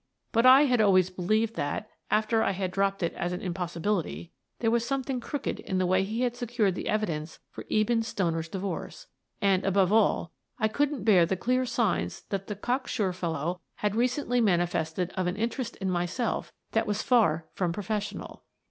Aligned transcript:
But 0.31 0.47
I 0.47 0.63
had 0.63 0.81
always 0.81 1.11
believed 1.11 1.53
that, 1.57 1.87
after 2.09 2.41
I 2.41 2.53
had 2.53 2.71
dropped 2.71 3.03
it 3.03 3.13
as 3.13 3.33
an 3.33 3.41
impossibility, 3.43 4.31
there 4.57 4.71
was 4.71 4.83
something 4.83 5.19
crooked 5.19 5.59
in 5.59 5.77
the 5.77 5.85
way 5.85 6.03
he 6.03 6.21
had 6.21 6.35
secured 6.35 6.73
the 6.73 6.87
evidence 6.89 7.37
for 7.51 7.65
Eben 7.69 8.01
Stoner's 8.01 8.49
divorce; 8.49 9.05
and, 9.43 9.63
above 9.63 9.93
all, 9.93 10.31
I 10.57 10.69
couldn't 10.69 11.03
bear 11.03 11.27
the 11.27 11.35
dear 11.35 11.67
signs 11.67 12.23
which 12.29 12.45
the 12.47 12.55
code 12.55 12.87
sure 12.89 13.13
fdlow 13.13 13.59
had 13.75 13.95
recently 13.95 14.41
mani 14.41 14.63
fested 14.63 15.11
of 15.11 15.27
an 15.27 15.35
interest 15.35 15.75
in 15.75 15.91
myself 15.91 16.51
that 16.71 16.87
was 16.87 17.03
far 17.03 17.45
from 17.53 17.71
professional. 17.71 18.41